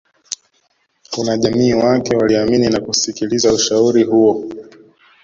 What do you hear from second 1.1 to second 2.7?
Wanajamii wake waliamini